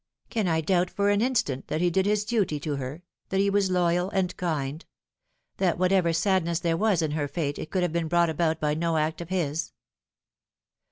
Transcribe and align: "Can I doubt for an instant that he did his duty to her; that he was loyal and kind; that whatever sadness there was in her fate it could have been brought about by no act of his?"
"Can 0.31 0.47
I 0.47 0.61
doubt 0.61 0.89
for 0.89 1.11
an 1.11 1.21
instant 1.21 1.67
that 1.67 1.79
he 1.79 1.91
did 1.91 2.07
his 2.07 2.25
duty 2.25 2.59
to 2.61 2.77
her; 2.77 3.03
that 3.29 3.39
he 3.39 3.51
was 3.51 3.69
loyal 3.69 4.09
and 4.09 4.35
kind; 4.35 4.83
that 5.57 5.77
whatever 5.77 6.11
sadness 6.11 6.59
there 6.59 6.75
was 6.75 7.03
in 7.03 7.11
her 7.11 7.27
fate 7.27 7.59
it 7.59 7.69
could 7.69 7.83
have 7.83 7.93
been 7.93 8.07
brought 8.07 8.31
about 8.31 8.59
by 8.59 8.73
no 8.73 8.97
act 8.97 9.21
of 9.21 9.29
his?" 9.29 9.73